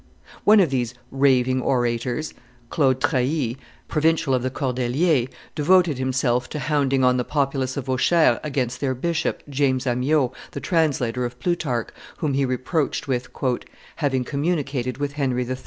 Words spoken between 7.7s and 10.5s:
of Auxerre against their bishop, James Amyot,